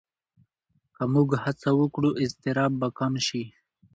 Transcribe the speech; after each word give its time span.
که 0.95 1.03
موږ 1.13 1.29
هڅه 1.43 1.69
وکړو، 1.79 2.09
اضطراب 2.23 2.71
به 2.79 2.87
کم 2.97 3.13
شي. 3.27 3.43